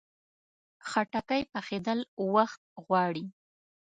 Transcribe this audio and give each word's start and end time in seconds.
خټکی 0.89 1.41
پخېدل 1.51 1.99
وخت 2.35 2.61
غواړي. 2.85 3.25